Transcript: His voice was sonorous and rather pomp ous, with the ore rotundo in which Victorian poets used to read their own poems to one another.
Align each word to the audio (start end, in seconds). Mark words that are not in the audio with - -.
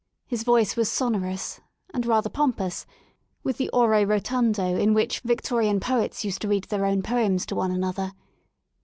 His 0.25 0.41
voice 0.41 0.75
was 0.75 0.89
sonorous 0.91 1.61
and 1.93 2.07
rather 2.07 2.27
pomp 2.27 2.59
ous, 2.59 2.87
with 3.43 3.57
the 3.57 3.69
ore 3.69 3.87
rotundo 4.03 4.75
in 4.75 4.95
which 4.95 5.19
Victorian 5.19 5.79
poets 5.79 6.25
used 6.25 6.41
to 6.41 6.47
read 6.47 6.63
their 6.63 6.87
own 6.87 7.03
poems 7.03 7.45
to 7.45 7.55
one 7.55 7.69
another. 7.69 8.13